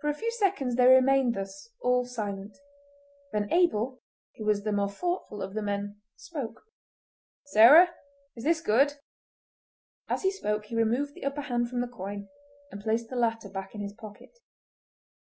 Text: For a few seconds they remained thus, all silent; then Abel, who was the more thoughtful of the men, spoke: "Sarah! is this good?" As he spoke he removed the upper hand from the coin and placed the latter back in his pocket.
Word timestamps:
For 0.00 0.08
a 0.08 0.14
few 0.14 0.30
seconds 0.32 0.76
they 0.76 0.86
remained 0.86 1.34
thus, 1.34 1.68
all 1.82 2.06
silent; 2.06 2.56
then 3.34 3.52
Abel, 3.52 4.00
who 4.38 4.46
was 4.46 4.62
the 4.62 4.72
more 4.72 4.88
thoughtful 4.88 5.42
of 5.42 5.52
the 5.52 5.60
men, 5.60 6.00
spoke: 6.16 6.62
"Sarah! 7.44 7.92
is 8.34 8.44
this 8.44 8.62
good?" 8.62 8.94
As 10.08 10.22
he 10.22 10.30
spoke 10.30 10.64
he 10.64 10.74
removed 10.74 11.12
the 11.12 11.26
upper 11.26 11.42
hand 11.42 11.68
from 11.68 11.82
the 11.82 11.86
coin 11.86 12.28
and 12.70 12.80
placed 12.80 13.10
the 13.10 13.16
latter 13.16 13.50
back 13.50 13.74
in 13.74 13.82
his 13.82 13.92
pocket. 13.92 14.38